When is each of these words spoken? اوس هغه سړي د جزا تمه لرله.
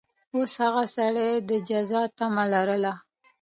اوس 0.35 0.53
هغه 0.63 0.83
سړي 0.95 1.29
د 1.49 1.51
جزا 1.69 2.01
تمه 2.17 2.43
لرله. 2.53 2.93